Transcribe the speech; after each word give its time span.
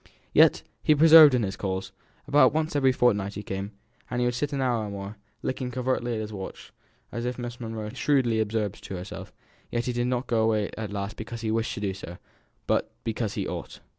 Yet 0.33 0.63
he 0.81 0.95
persevered 0.95 1.35
in 1.35 1.43
his 1.43 1.55
calls; 1.55 1.91
about 2.27 2.55
once 2.55 2.75
every 2.75 2.91
fortnight 2.91 3.35
he 3.35 3.43
came, 3.43 3.73
and 4.09 4.19
would 4.23 4.33
sit 4.33 4.51
an 4.51 4.59
hour 4.59 4.85
or 4.85 4.89
more, 4.89 5.17
looking 5.43 5.69
covertly 5.69 6.15
at 6.15 6.21
his 6.21 6.33
watch, 6.33 6.73
as 7.11 7.23
if 7.23 7.35
as 7.35 7.37
Miss 7.39 7.59
Monro 7.59 7.87
shrewdly 7.89 8.39
observed 8.39 8.83
to 8.85 8.95
herself, 8.95 9.31
he 9.69 9.79
did 9.79 10.07
not 10.07 10.25
go 10.25 10.41
away 10.41 10.71
at 10.75 10.91
last 10.91 11.17
because 11.17 11.41
he 11.41 11.51
wished 11.51 11.75
to 11.75 11.81
do 11.81 11.93
so, 11.93 12.17
but 12.65 12.89
because 13.03 13.35
he 13.35 13.47
ought. 13.47 13.79